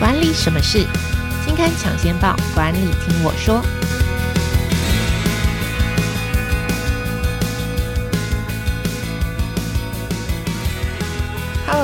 [0.00, 0.86] 管理什么事？
[1.44, 3.62] 金刊抢先报，管理听我说。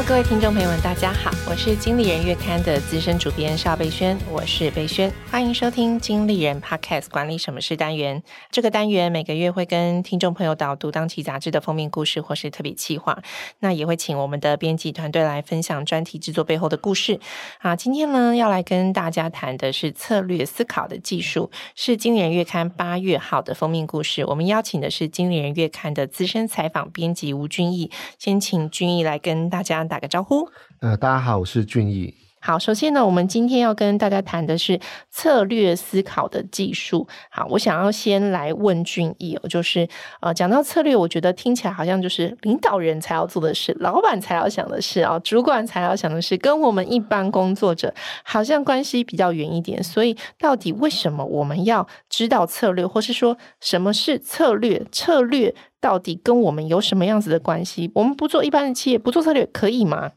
[0.09, 8.23] 各位听众朋友们，大家好，我是经理人月刊的资深主编邵贝萱，我是贝萱，欢迎收听经理人 Podcast 管理什么事单元。
[8.53, 13.21] 这个单元每个月会跟听众朋友导读当期杂志的封面故事或是特别企划，
[13.59, 17.19] 那也会请我们的编辑团队来分享专题制作背后的故事。
[17.59, 24.25] 啊，今天呢要来跟大家谈的是策略思考的技术，是经理人月刊八月号的封面故事。
[24.25, 29.85] 我们邀请的是经理人月刊的资深采访编辑吴君毅，先请君毅来跟大家。
[29.96, 30.49] 打个招呼。
[30.81, 32.15] 呃，大家好，我是俊逸。
[32.39, 34.79] 好，首先呢，我们今天要跟大家谈的是
[35.11, 37.09] 策略思考的技术。
[37.29, 39.89] 好，我想要先来问俊逸哦，就是
[40.21, 47.93] 呃，讲到策略，我觉得听起来好像就是领导人才要做的事，老板才要想的事啊，主管才要想的事，跟我们一般工作者
[48.23, 49.83] 好像关系比较远一点。
[49.83, 54.85] 所以，到底为什么我们要知道策略，或是说什么是策略？
[54.93, 55.53] 策略
[55.87, 57.89] 到底跟我们有什么样子的关系？
[57.95, 60.11] 我们不做一般的企业，不做策略可以吗？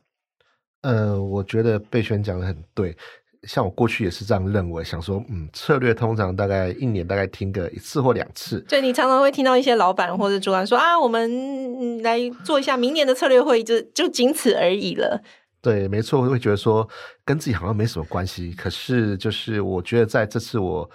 [0.81, 2.98] 呃，我觉得贝萱讲的很对，
[3.44, 8.59] 像我过去也是这样认为，想说，嗯，策略通常大概一年大概听个一次或两次。
[8.62, 15.22] 对，你常常会听到一些老板或者主管说啊，我们来做一下明年的策略会议，就就仅此而已了。
[15.62, 16.90] 对，没错，我会觉得说
[17.23, 18.52] 跟自己好像没什么关系。
[18.53, 20.90] 可是，就是我觉得在这次我。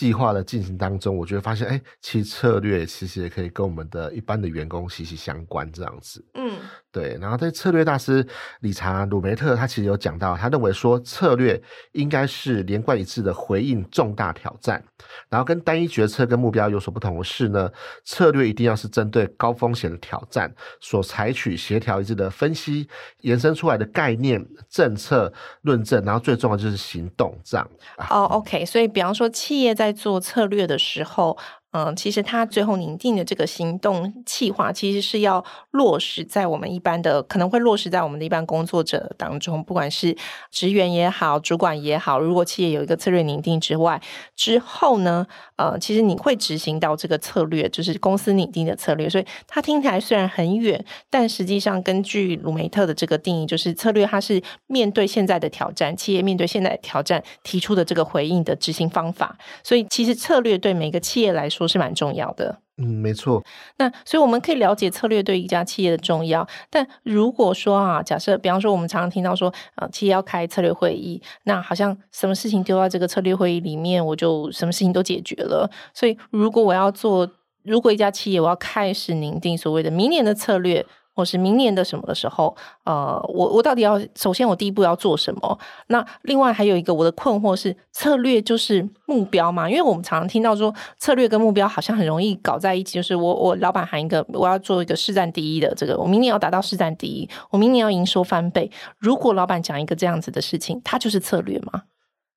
[0.00, 6.24] 计划的进行当中，我觉得发现，哎，其实策略其实也可以跟我们的一般的员工息息相关，这样子。
[6.32, 6.52] 嗯，
[6.90, 7.18] 对。
[7.20, 8.26] 然后，在策略大师
[8.60, 14.82] 理查鲁梅特，他其实有讲到，他认为说，策略应该是连贯一致的回应重大挑战。
[15.28, 17.70] 然后，跟单一决策跟目标有所不同的是呢，
[18.04, 22.88] 策略一定要是针对高风险的挑战所采取协调一致的分析，
[23.20, 27.70] 延伸出来的概念、政策、论证，然后最重要就是行动这样。
[28.08, 28.64] 哦，OK。
[28.64, 29.74] 所以，比方说企业。
[29.80, 31.36] 在做策略的时候。
[31.72, 40.16] 嗯，其实他最后拟定的这个行动计划，其实是要落实在我们一般的，可能会落实在我们的一般工作者当中，不管是
[40.50, 42.18] 职员也好，主管也好。
[42.18, 44.02] 如果企业有一个策略拟定之外，
[44.34, 45.28] 之后呢，
[45.60, 49.10] 呃，其实你会执行到这个策略，就是公司拟定的策略。
[49.10, 59.36] 所以它听起来虽然很远，但实际上根据鲁梅特的这个定义，就是策略它是面对现在的挑战，企业面对现在挑战提出的这个回应的执行方法。
[59.62, 63.44] 所以其实策略对每个企业来，说是蛮重要的，嗯，没错。
[63.76, 66.46] 那所以我们可以了解策略对一家企业的重要。
[66.70, 75.70] 但如果说啊，假设比方说我们常常听到说，呃，企业要开策略会议，那好像什么事情丢到这个策略会议里面，我就什么事情都解决了。
[75.92, 77.30] 所以如果我要做，
[77.62, 80.86] 如果一家企业我要开始拟定所谓的明年的策略。
[81.20, 85.58] 或是明年的什么的时候，呃，我我到底要首先我第一步要做什么？
[85.88, 89.68] 那另外还有一个我的困惑是，策略就是目标嘛？
[89.68, 98.70] 因为我们常常听到说策略跟目标好像很容易搞在一起，就是我我老板喊一个我要做一个市占第一的这个，我明年要达到市占第一，我明年要营收翻倍。
[98.98, 101.82] 如果老板讲一个这样子的事情，它就是策略吗？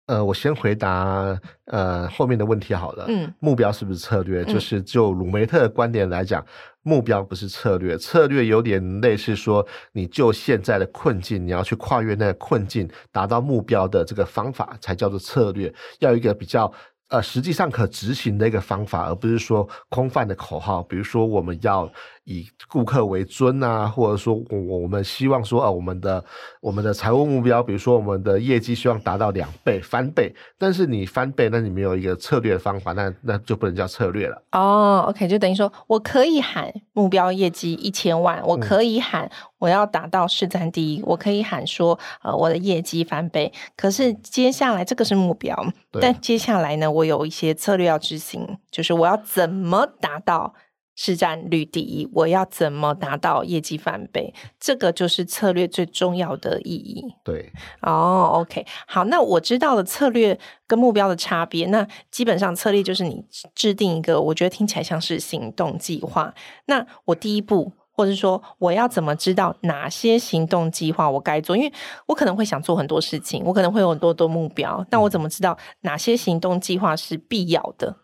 [0.06, 3.06] 呃，我先回答呃后面的问题好了。
[3.08, 4.44] 嗯，目标是不是策略？
[4.46, 6.42] 就是就鲁梅特的观点来讲。
[6.42, 6.48] 嗯
[6.86, 16.70] 目标不是策略，策略有点类似说，你就现在的困境，你要去跨越那个困境，达到目标的这个方法才叫做策略，要一个比较
[17.08, 20.84] 呃实际上可执行的一个方法，而不是说空泛的口号。
[20.84, 21.90] 比如说，我们要。
[22.26, 26.24] 以顾客为尊啊，或者说我我们希望说啊，我们的
[26.62, 34.42] 我们的财务目标，比如说我们的业绩希望达到两倍翻倍，但是你翻倍，那你没有一个策略的方法，那那就不能叫策略了。
[34.54, 39.30] 哦，OK，就等于说我可以喊目标业绩一千万，我可以喊
[39.60, 45.56] 我要达到市占第一，嗯、我可以喊说呃我的业绩翻倍，可是接下来这个是目标，
[46.00, 50.54] 但接下来呢，我有一些策略要执行，就是我要怎么达到。
[50.96, 54.34] 市占率第一，我要怎么达到业绩翻倍？
[54.60, 57.04] 这个就是策略最重要的意义。
[57.24, 60.38] 对，哦、oh，OK，好，那我知道了策略
[60.68, 61.66] 跟目标的差别。
[61.68, 63.26] 那基本上策略就是你
[63.56, 66.34] 制定一个，我觉得听起来像是行动计划。
[66.66, 71.58] 那我第一步，或者说我要怎么知道哪些行动计划我该做？
[71.58, 71.74] 因为
[72.06, 77.98] 我可能会想做很多事情，我可能会有很多多目标，那我怎么知道哪些行动计划是必要的？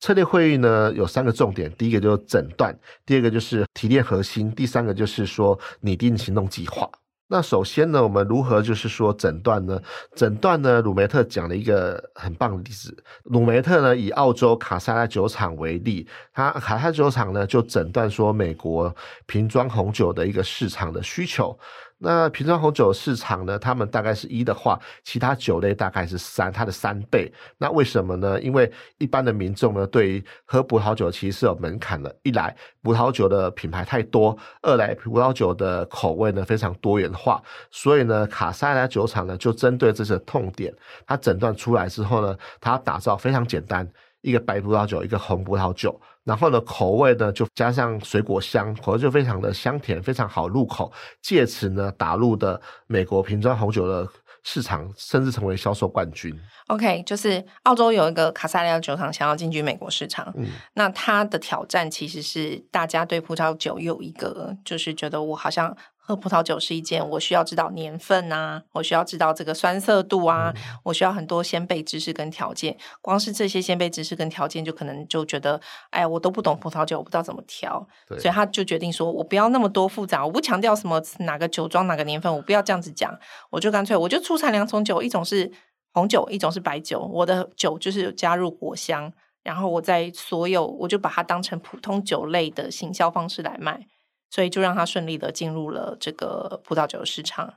[0.00, 2.74] 策略会议呢，有三个重点，第一个就是诊断，
[3.04, 6.90] 第二个就是提炼核心，第三个就是说拟定行动计划。
[7.32, 9.80] 那首先呢，我们如何就是说诊断呢？
[10.16, 12.96] 诊断呢，鲁梅特讲了一个很棒的例子。
[13.24, 18.92] 鲁梅特呢，以澳洲卡萨拉酒厂为例，他卡萨酒厂呢就诊断说美国
[19.26, 21.56] 瓶装红酒的一个市场的需求。
[22.02, 27.30] 那瓶装红酒市场呢，他们大概是一的话，其他酒类大概是三，它的三倍。
[27.58, 28.40] 那为什么呢？
[28.40, 32.14] 因为一般的民众呢，对于喝葡萄酒其实是有门槛的。
[32.22, 37.42] 一来，葡萄酒的品牌太多；二来，葡萄酒的口味呢非常多元化。
[37.70, 40.74] 所以呢，卡萨列酒厂呢就针对这些痛点，
[41.06, 43.86] 它诊断出来之后呢，它打造非常简单。
[44.22, 54.06] 一个白葡萄酒，一个红葡萄酒，然后呢，口味呢就加上水果香，口味就非常的香甜，非常好入口，借此呢打入的美国瓶装红酒的
[54.42, 56.38] 市场，甚至成为销售冠军。
[56.68, 65.76] OK，就是澳洲有一个卡萨利亚酒厂想要进军美国市场，嗯，那它的挑战其实是大家对葡萄酒有一个，就是觉得我好像。
[66.10, 72.76] 喝葡萄酒是一件我需要知道年份啊，我需要知道这个酸涩度啊，嗯、我需要很多先备知识跟条件。
[73.00, 75.60] 光是这些先备知识跟条件，就可能就觉得，
[75.90, 83.16] 哎，我都不懂葡萄酒，我不知道怎么调，对所以他就决定说，我不要那么多复杂，我不强调什么哪个酒庄哪个年份，我不要这样子讲，
[83.50, 85.50] 我就干脆我就出产两种酒，一种是
[85.92, 87.00] 红酒，一种是白酒。
[87.12, 89.12] 我的酒就是加入果香，
[89.44, 93.86] 然后我在所有我就把它当成普通酒类的行销方式来卖。
[94.30, 97.54] 所以就让他顺利的进入了这个葡萄酒市场。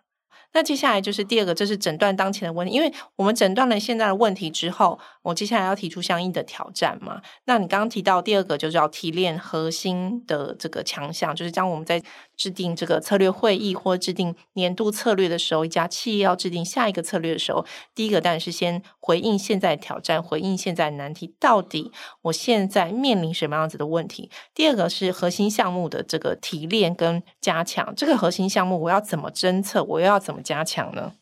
[0.56, 7.20] 那接下来就是第二个，这是诊断当前的问题，因为我们诊断了现在的问题之后，我接下来要提出相应的挑战嘛。
[7.46, 12.04] 那你刚刚提到第二个，就是要提炼核心的这个强项，就是将我们在
[12.38, 17.66] 制定这个策略会议或制定年度策略的时候，一家企业要制定下一个策略的时候，
[17.96, 21.92] 第一个当然是先回应现在挑战，回应现在难题，到底
[22.22, 24.30] 我现在面临什么样子的问题？
[24.54, 30.44] 第二个是核心项目的这个提炼跟加强，这个核心项目我要怎么侦测，我又要怎么？
[30.44, 31.14] 加强呢？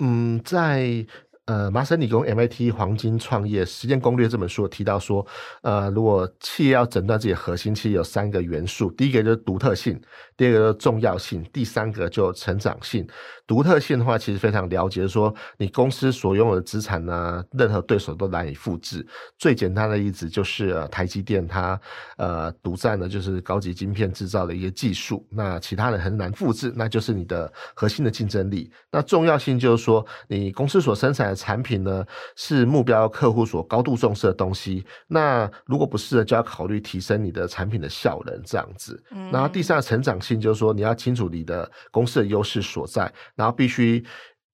[0.00, 1.06] 嗯，在
[1.48, 5.26] 呃麻省理工 MIT 黄金创业实践攻略这本书提到说，
[5.62, 9.98] 呃，如果企业要诊断自己的核心，其实有三个元素，第一个就是独特性。
[10.36, 13.08] 第二个就是重要性，第三个就成长性。
[13.48, 19.04] 独特性的话，其实非常了解，就是说你公司所拥有的资产呢，任何对手都难以复制。
[19.36, 21.80] 最简单的例子就是台积电，它
[22.16, 28.70] 呃独占的就是高级晶片制造的一个技术，那其他人很难复制，那就是你的核心的竞争力。
[28.92, 32.04] 那重要性就是说，你公司所生产的产品呢，
[32.36, 34.84] 是目标客户所高度重视的东西。
[35.08, 39.02] 那如果不是，就要考虑提升你的产品的效能，这样子。
[39.10, 39.30] 嗯。
[39.32, 40.38] 然后第三个成长性。
[40.38, 44.04] 就是说，你要清楚你的公司的优势所在，然后必须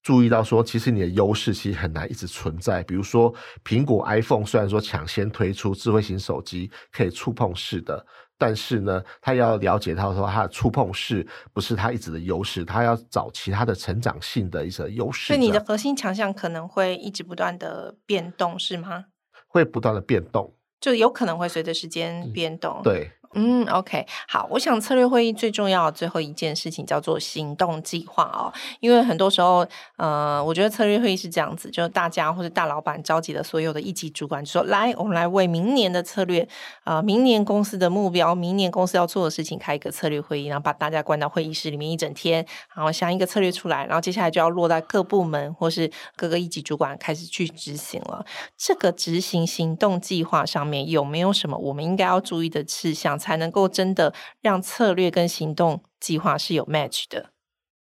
[0.02, 2.82] 注意到说，其实你的优势其实很难一直存在。
[2.82, 3.34] 比如说，
[3.64, 8.04] 苹果 iPhone 虽然说抢先推出智慧型手机可以触碰式的，
[8.36, 15.28] 但是呢，他要了解到说，他的触碰式不是他一直的优势，他要找其他的成长性的一些优势。
[15.28, 19.06] 所以你的核心强项可能会一直不断的变动，是吗？
[19.48, 22.81] 会不断的变动，就有可能会随着时间变动。
[22.81, 23.10] 嗯、对。
[23.36, 29.66] 嗯，OK，好，我想策略会议最重要的最后一件事情叫做行动计划哦，因为很多时候，
[29.96, 36.46] 呃，我觉得策略会议是这样子，就是大家或者大老板召集了所有的一级主管，说来，我们来为明年的策略，
[36.84, 42.46] 啊、明年公司的目标，明年公司要做的事情开一个策略会议，然后把大家关到会议室里面一整天，
[42.76, 48.25] 然后想一个策略出来，然后接下来就要落在各部门或是各个一级主管开始去执行了。
[48.56, 53.19] 这个执行行动计划上面有没有什么我们应该要注意的事项？
[53.25, 54.12] 才能够真的
[54.43, 57.33] 让策略跟行动计划是有 match 的。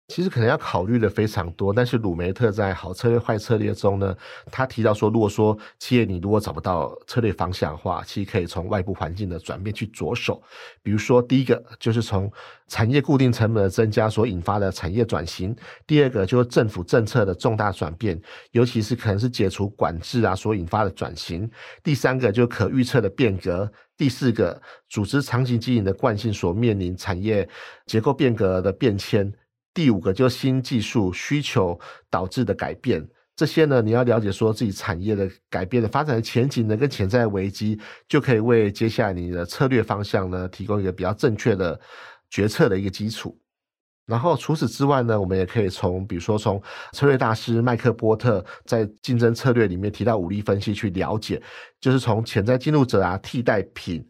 [0.08, 4.16] 其实可能要考虑的非常多，但是鲁梅特在《好策略坏策略》中呢，
[4.52, 10.40] 他提到说，如果说企业你如果找不到策略方向的话，其实可以从外部环境的转变去着手。
[10.80, 12.30] 比如说，第一个就是从
[12.68, 15.52] 产业固定成本的增加所引发的产业转型；
[15.88, 18.20] 第二个就是政府政策的重大转变，
[18.52, 21.44] 尤其是可能是解除管制啊所引发的转型；
[21.82, 27.48] 第三个就是可预测的变革；第四个，组织长期经营的惯性所面临产业
[27.86, 29.32] 结构变革的变迁。
[29.76, 31.78] 第五个就是新技术需求
[32.08, 33.06] 导致的改变，
[33.36, 37.78] 这些呢，你要了解说自己产业的改变的发展的前景呢，跟潜在危机，
[38.08, 41.78] 就可以为接下来你的策略方向呢，提供一个比较正确的
[42.30, 43.38] 决策的一个基础。
[44.06, 51.42] 然后除此之外呢，我们也可以从比如说从策略大师麦克波特在竞争策略里面提到五力分析去了解，
[51.82, 54.02] 就是从潜在进入者啊、替代品。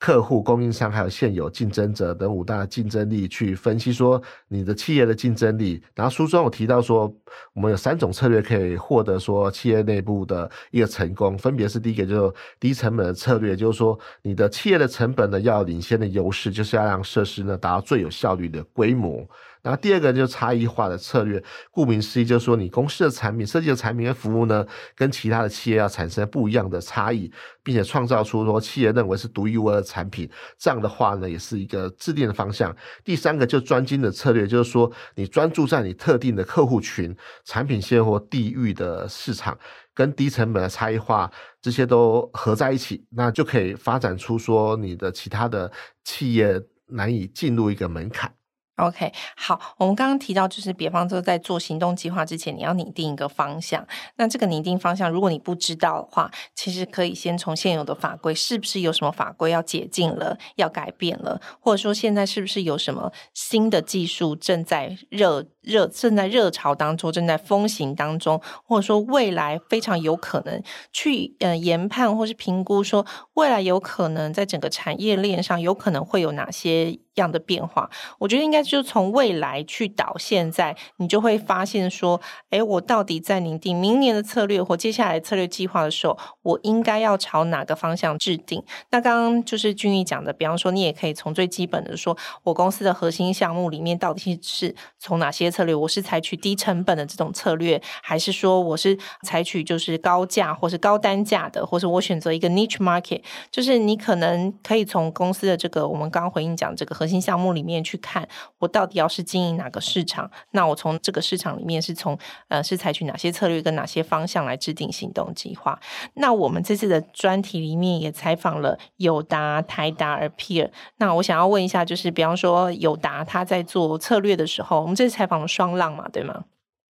[0.00, 5.80] 客户、供应商还有现有竞争者等五大竞争力去分析说你的企业的竞争力。
[5.94, 7.14] 然后书中有提到说，
[7.52, 19.28] 我们有三种策略可以获得说企业内部的一个成功，分别是第一个就是低成本的策略，就是说你的企业的成本呢要领先的优势，就是要让设施呢达到最有效率的规模。
[19.62, 27.30] 然后第二个就是差异化的策略，顾名思义就是说你公司的产品设计的产品跟服务呢，跟其他的企业要产生不一样的差异，
[27.62, 30.28] 并且创造出说企业认为是独一无二的产品。
[30.58, 32.74] 这样的话呢，也是一个制定的方向。
[33.04, 37.14] 第三个就专精的策略，就是说你专注在你特定的客户群、
[37.44, 39.58] 产品线或地域的市场，
[39.92, 45.70] 跟低成本的差异化这些都合在一起，那就可以发展出说你的其他的
[46.04, 48.32] 企业难以进入一个门槛。
[48.80, 53.86] OK，好，我们刚刚提到，就是比方说在做行动计划之前，你要拟定一个方向。
[54.16, 77.88] 那这个拟定方向，如果你不知道的话，其实可以先从现有的法规，是不是有什么法规要解禁了，要改变了，或者说现在是不是有什么新的技术正在热热正在热潮当中，正在风行当中，或者说未来非常有可能去呃研判或是评估，说未来有可能在整个产业链上有可能会有哪些样的变化？
[78.18, 88.62] 我觉得应该就是从未来去导现在，你就会发现说，诶，我到底在拟定明年的策略或接下来策略计划的时候，我应该要朝哪个方向制定？
[88.90, 95.74] 那刚刚就是俊毅讲的，比方说你也可以从最基本的说，我公司的核心项目里面到底是从哪些策略？
[95.74, 103.22] 我是采取低成本的这种策略，还是说我是采取就是高价或是高单价的，或是我选择一个 niche market？
[103.50, 108.28] 就是你可能可以从公司的这个我们刚刚回应讲这个核心项目里面去看，
[108.58, 110.30] 我到底要是经营哪个市场？
[110.50, 115.80] 那我从这个市场里面是从呃是采取哪些策略跟哪些方向来制定行动计划？
[116.12, 120.70] 那我们这次的专题里面也采访了友达、台达、而 Peer。
[120.98, 126.44] 那我想要问一下，就是比方说友达他在做策略的时候，我们这次采访了双浪嘛，对吗？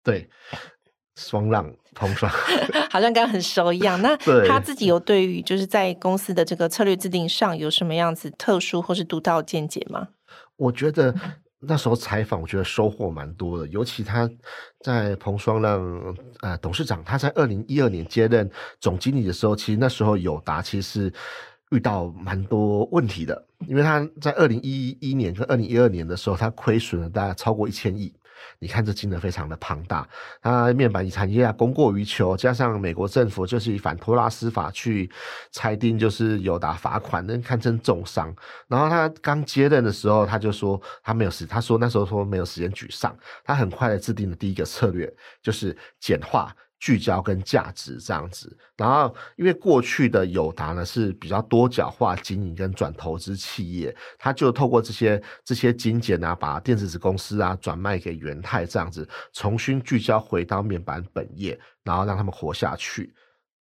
[0.05, 0.31] 对，
[1.17, 2.31] 双浪同双，
[2.91, 4.01] 好像刚刚很熟一样。
[4.03, 4.15] 那
[4.47, 10.09] 他自己有对于就是在公司的这个策略制定上有什么样子特殊或是独到见解吗？
[10.57, 11.15] 我觉得
[11.61, 13.67] 那时候采访，我觉得收获蛮多的。
[13.69, 14.29] 尤其他
[14.81, 21.13] 在彭双浪呃董事长，他在二零一二年接任总经理的时候，其实那时候友达其实
[21.71, 28.15] 遇到蛮多问题的，因为他在二零一一年跟二零一二年的时候，他亏损了大概超过一千亿。
[28.59, 30.09] 你看这金额非常的庞大，
[30.43, 35.11] 它面板产业啊供过于求，加上美国政府就是以反托拉斯法去
[35.53, 38.35] 裁定，就是有打罚款，那堪称重伤。
[38.69, 45.13] 然后他刚接任的时候，他就说他没有时，他说那时候说没有时间沮丧，他很快的制定了第一个策略，
[45.43, 46.55] 就是简化。
[46.79, 63.15] 聚焦跟价值这样子，然后因为过去的友达呢是比较多角化经营跟转投资企业，他就透过这些这些精简啊，把电子子公司啊转卖给元泰这样子，重新聚焦回到面板本业，然后让他们活下去。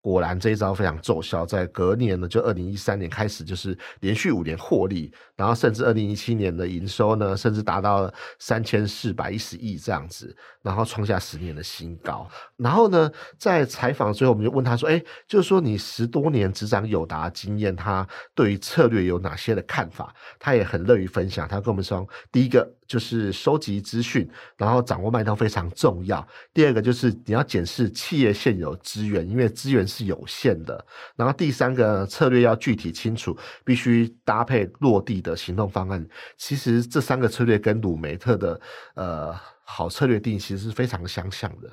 [0.01, 12.25] 果然这一招非常奏效，在隔年呢，就二零一三年开始，就是连续五年获利，然后甚至二零一七年的营收呢，甚至达到了三千四百一十亿这样子，然后创下十年的新高。
[12.56, 24.27] 然后呢，在采访最后，我们就问他说：“哎，就是说你十多年执掌友达经验，他对于策略有哪些的看法？”他也很乐于分享，他跟我们说：“第一个。”就是收集资讯，
[24.58, 26.27] 然后掌握脉动非常重要。
[26.51, 30.84] 第二个就是你要检视企业现有资源，因为资源是有限的。
[31.15, 36.03] 然后第三个策略要具体清楚，必须搭配落地的行动方案。
[36.36, 38.60] 其实这三个策略跟鲁梅特的
[38.96, 41.72] 呃好策略定义其实是非常相像的。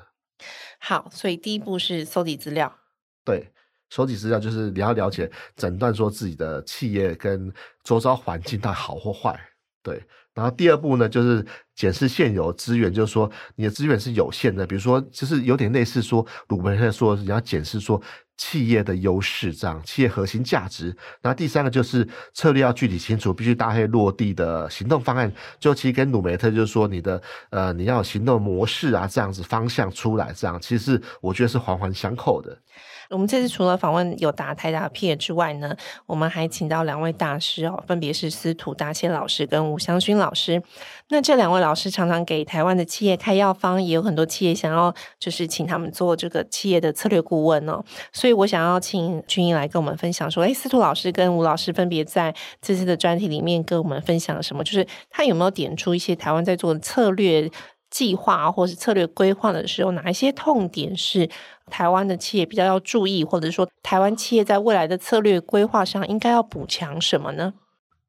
[0.79, 2.71] 好，所以第一步是收集资料。
[3.25, 3.51] 对，
[3.89, 7.51] 收集资料就是你要了解诊断说自己的企业跟
[7.83, 9.35] 周遭环境到底好或坏。
[9.81, 9.99] 对。
[10.37, 17.99] 然后第二步呢，就是检视现有资源，就是说你的资源是有限的，比如说就是有点类似说鲁梅特说你要检视说
[18.37, 20.95] 企业的优势，这样企业核心价值。
[21.23, 25.33] 然后第三个就是策略要具体清楚，必须搭配落地的行动方案。
[25.59, 32.55] 就其实跟鲁梅特就是说你的呃你要行动模式啊，这样子方向出来，这样其实我觉得是环环相扣的。
[33.09, 40.61] 我们这次除了访问有达、台达、P 之外呢，我们还请到两位大师哦，分别是司徒达谦老师跟吴湘勋老师。
[41.09, 47.81] 那这两位老师常常给台湾的企业开药方，也有很多企业想要就是请他们做这个企业的策略顾问哦。
[48.11, 54.63] 所以我想要请君英来跟我们分享说，诶，司徒老师跟吴老师分别在这次的专题里面跟我们分享了什么？
[54.63, 57.49] 就是他有没有点出一些台湾在做的策略
[57.89, 61.29] 计划或是策略规划的时候，哪一些痛点是
[61.69, 67.53] 台湾的企业比较要注意，或者说台湾企业在未来的策略规划上应该要补强什么呢？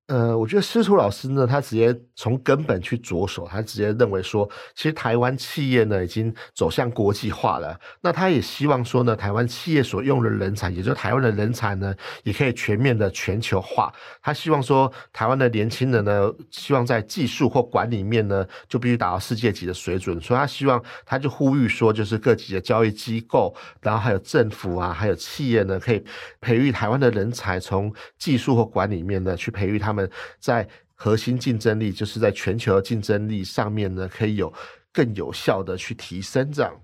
[0.09, 7.79] 呃，我觉得司徒老师呢，他直接从根本去着手，他直接认为说，其实台湾企业呢已经走向国际化了。
[8.01, 13.93] 那他也希望说呢，台湾企业所用的人才，也就是台湾的人才呢，也可以全面的全球化。
[14.23, 20.19] 他希望说，台湾的年轻人呢，希望在技术或管理面呢，就必须达到世界级的水准。
[20.23, 26.03] 所以他希望，他就呼吁说，就是各级的教育机构，然后还有政府啊，还有企业呢，可以
[26.41, 29.98] 培育台湾的人才，从技术或管理面呢，去培育他们。
[30.39, 34.53] 在核心竞争力，就是在全球的竞争力上面呢，可以有
[34.93, 36.75] 更有效的去提升这样。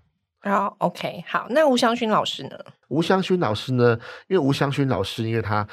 [0.43, 2.51] 好、oh，OK，好，那吴祥勋老师呢？
[2.89, 3.99] 吴祥勋老师呢？
[4.29, 5.67] 因为吴祥勋老师，因为他，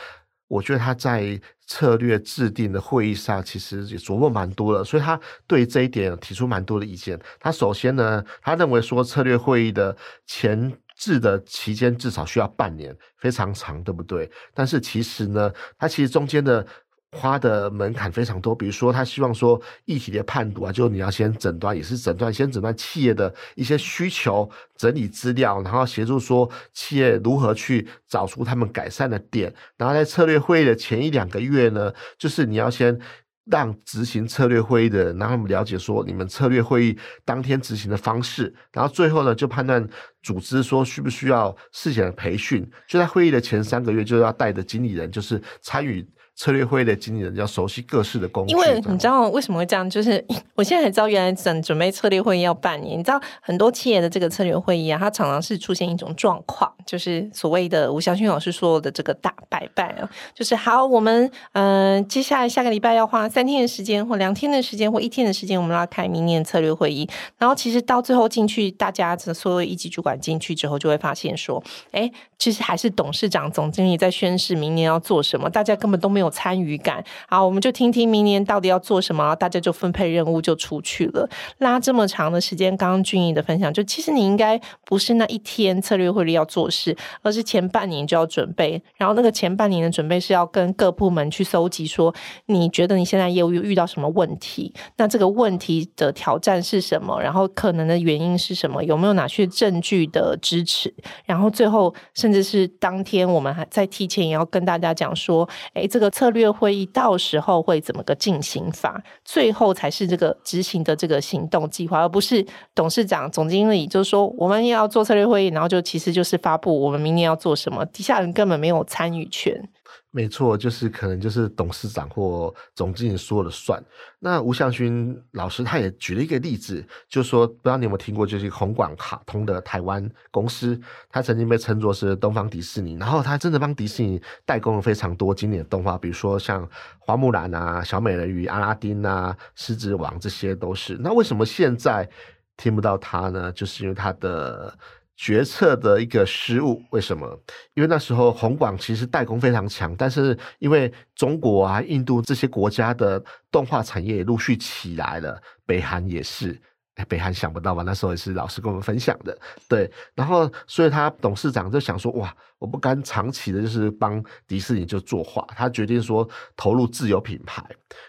[0.48, 7.20] 我觉得他在策略制定的会议上，其实也琢磨蛮多的，所以他对这一点提出蛮多的意见。
[7.40, 9.96] 他首先呢，他认为说策略会议的
[10.26, 14.32] 前置的期间至少需要半年，非常长，对不对？
[14.54, 16.66] 但是其实呢，他其实中间的。
[17.12, 32.98] 花的门槛非常多，比如说他希望说议题的判读啊，就是你要先诊断，也是诊断，先诊断企业的一些需求，整理资料，然后协助说企业如何去找出他们改善的点，然后在策略会议的前一两个月呢，就是你要先
[33.44, 39.86] 让执行策略会议的人让他们了解说你们策略会议当天执行的方式，然后最后呢就判断
[40.24, 46.08] 组织说需不需要事前的培训，就在会议的前三个月就要带着经理人就是参与。
[46.36, 49.88] 策略会的经理人要熟悉各式的工具，因为你知道为什么会这样？
[49.88, 50.24] 就是
[50.56, 52.98] 我现在才知道，原来准准备策略会议要半年。
[52.98, 67.08] 你知道很多企业的这个策略会议啊，它常常是出现一种状况，就是所谓的吴祥勋老师说的这个大拜拜啊，就是好，我们嗯、呃，接下来下个礼拜要花三天的时间，或两天的时间，或一天的时间，我们要开明年策略会议。
[67.38, 72.10] 然后其实到最后进去，大家的所有一级主管进去之后，就会发现说，哎，
[72.40, 76.21] 其实还是董事长、总经理在宣誓明年要做什么，大家根本都没有。
[76.22, 81.28] 有参与感，好，我们就听听明年到底要做什么，大家就分配任务就出去了。
[81.58, 88.82] 拉这么长的时间，刚刚俊逸的分享，就其实你应该不是那一天策略会议要做事，而是前半年就要准备。
[88.96, 92.14] 然后那个前半年的准备是要跟各部门去搜集，说
[92.46, 94.72] 你觉得你现在业务又遇到什么问题？
[94.98, 97.20] 那这个问题的挑战是什么？
[97.20, 98.84] 然后可能的原因是什么？
[98.84, 100.94] 有没有哪些证据的支持？
[101.26, 106.11] 然后最后甚至是当天我们还在提前也要跟大家讲说，哎，这个。
[106.12, 109.02] 策略会议到时候会怎么个进行法？
[109.26, 119.70] 最后才是这个执行的这个行动计划，而不是董事长、总经理就是说我们要做策略会议，然后就其实就是发布我们明年要做什么，底下人根本没有参与权。
[120.14, 123.82] 没错，就是可能就是董事长或总经理说了算。
[124.20, 130.78] 那吴向勋老师他也举了一个例子，就是说不知道你有没有听过，就是红广卡通的台湾公司，
[131.10, 136.68] 他曾经被称作是东方迪士尼，然后他真的帮迪士尼代工了非常多经典的动画，比如说像
[137.00, 140.98] 花木兰啊、小美人鱼、阿拉丁啊、狮子王，这些都是。
[141.00, 142.10] 那为什么现在
[142.58, 143.50] 听不到他呢？
[143.54, 144.78] 就是因为他的。
[145.24, 147.40] 决策的一个失误，为什么？
[147.76, 156.60] 因为那时候红广其实代工非常强，但是因为中国啊、印度这些国家的动画产业也陆续起来了，北韩也是。
[157.06, 157.84] 北韩想不到吧？
[157.84, 159.38] 那时候也是老师跟我们分享的，
[159.68, 159.92] 对。
[160.16, 167.64] 然后，所以他董事长就想说：“哇，我不甘长期的，就是帮迪士尼就作画。”他决定说投入自有品牌。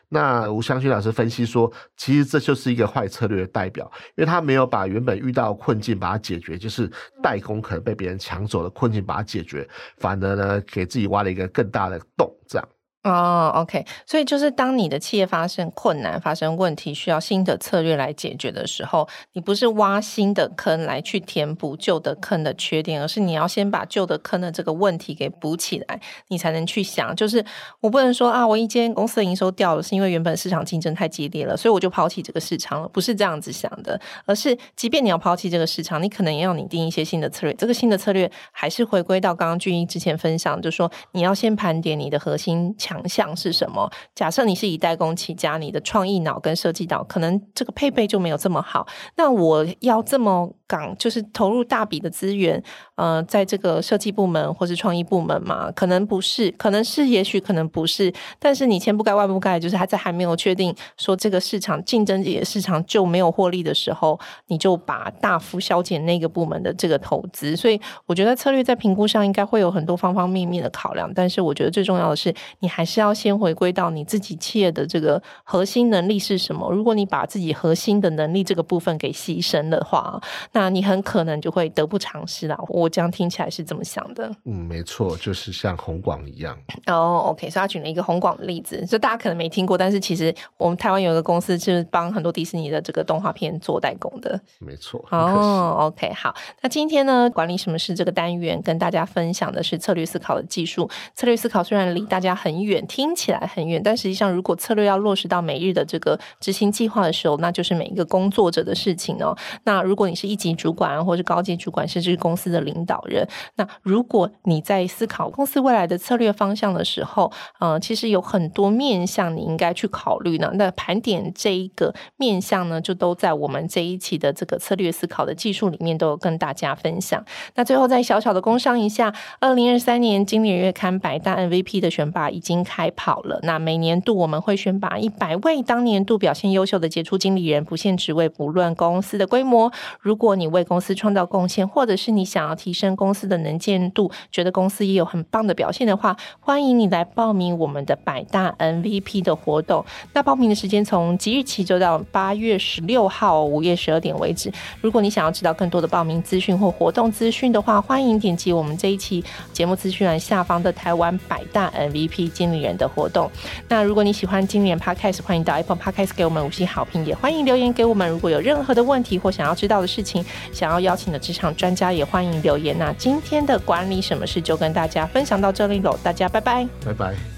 [0.09, 6.91] 那吴祥勋老师分析说，其实这就是一个坏策略的代表，因为他没有把原本遇到困境把它解决，就是
[7.23, 12.69] 代工可能被别人抢走的困境把它解决，反而呢给自己挖了一个更大的洞，这样。
[13.05, 27.13] 哦、，OK，所以就是当你的企业发生困难、发生问题，需要新的策略来解决的时候，你不是挖新的坑来去填补旧的坑的缺点，而是你要先把旧的坑的这个问题给补起来，你才能去想。
[27.17, 27.45] 就是
[27.81, 37.55] 我不能说啊，我一间公司的营收掉了，是因为原本市场竞争太激烈了，所以我就抛弃这个市场了，不是这样子想的，而是即便你要抛弃这个市场，你可能也要拟定一些新的策略。
[37.55, 42.92] 这个新的策略还是回归到刚刚俊英之前分享，就是说你要先盘点你的核心强。
[42.93, 43.91] 强项是什么？
[44.15, 48.87] 假设你是以代工起家，你的创意脑跟设计脑可能这个配备就没有这么好。
[49.17, 52.63] 那我要这么港，就是投入大笔的资源，
[53.03, 55.69] 呃，在这个设计部门或是创意部门嘛？
[55.73, 58.13] 可能不是，可能是，也许可能不是。
[58.39, 67.57] 但是你千不该万不该，就是还在还没有确定说这个市场竞争这个市场就没有获利的时候，你就把大幅削减那个部门的这个投资。
[67.57, 71.13] 所以我觉得策略在评估上应该会有很多方方面面的考量。
[71.13, 76.71] 但是我觉得最重要的是，你还是要先回归到你自己企业的这个核心能力是什么。
[76.71, 82.57] 如果你把自己核心的能力这个部分给牺牲的话，那你很可能就会得不偿失了。
[82.69, 84.31] 我这样听起来是怎么想的。
[84.45, 86.57] 嗯，没错，就是像红广一样。
[86.87, 94.39] 哦，OK，所以他举了一个红广的例子，就大家可能没听过，但是其实我们台湾有一个公司是帮很多迪士尼的这个动画片做代工的。
[94.61, 95.05] 没错。
[95.11, 100.89] 哦，OK，好，那今天呢，管理什么是这个单元跟大家分享的是策略思考的技术。
[101.15, 109.37] 策略思考虽然离大家很远，听起来很远，但实际上如果策略要落实到每日的这个执行计划的时候，那就是每一个工作者的事情哦。
[109.65, 117.31] 那如果你是一级主管或是高级主管，甚至是公司的领领导人，那如果你在思考公司未来的策略方向的时候，
[117.61, 120.51] 嗯、呃，其实有很多面向你应该去考虑呢。
[120.55, 127.25] 那盘点这一个面向呢，就都在我们这一期的这个策略思考的技术里面都有跟大家分享。
[127.55, 133.39] 那最后再小小的工商一下，二零二三年经理人月刊百大 MVP 的选拔已经开跑了。
[133.43, 139.73] 那每年度我们会选拔一百位当年度表现优秀的杰出经理人，不限职位，不论公司的规模。
[140.01, 149.85] 如果你为公司创造贡献，或者是你想要提升公司的能见度，觉得公司也有很棒的表现的话，欢迎你来报名我们的百大 MVP 的活动。
[150.13, 154.53] 那报名的时间从即日起就到八月十六号午夜十二点为止。
[154.81, 163.29] 如果你想要知道更多的报名资讯或活动资讯的话，欢迎点击我们这一期节目资讯栏下方的台湾百大 MVP 经理人的活动。
[163.69, 168.09] 那如果你喜欢今年 Podcast，欢迎到 Apple Podcast 给我们五星好评，也欢迎留言给我们。
[168.09, 172.77] 如果有任何的问题或想要知道的事情，想要邀请的职场专家，也欢迎留留言。
[172.79, 177.32] 那今天的管理什么事就跟大家分享到这里喽，大家拜拜，拜拜。